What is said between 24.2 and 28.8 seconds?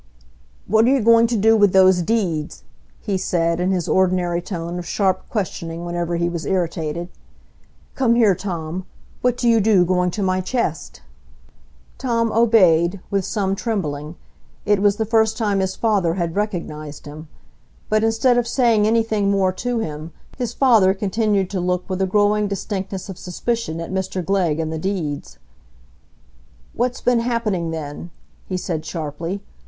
Glegg and the deeds. "What's been happening, then?" he